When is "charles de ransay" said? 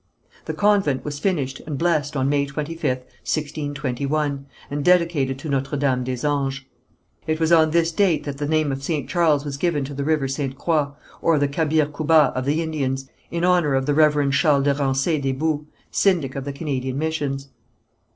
14.33-15.21